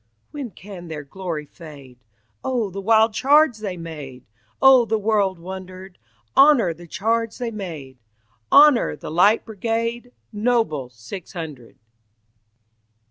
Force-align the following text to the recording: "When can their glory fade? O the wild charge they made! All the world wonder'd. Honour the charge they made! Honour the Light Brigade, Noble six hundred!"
"When 0.31 0.49
can 0.49 0.87
their 0.87 1.03
glory 1.03 1.45
fade? 1.45 1.99
O 2.43 2.71
the 2.71 2.81
wild 2.81 3.13
charge 3.13 3.59
they 3.59 3.77
made! 3.77 4.23
All 4.59 4.87
the 4.87 4.97
world 4.97 5.37
wonder'd. 5.37 5.99
Honour 6.35 6.73
the 6.73 6.87
charge 6.87 7.37
they 7.37 7.51
made! 7.51 7.99
Honour 8.51 8.95
the 8.95 9.11
Light 9.11 9.45
Brigade, 9.45 10.11
Noble 10.33 10.89
six 10.89 11.33
hundred!" 11.33 11.77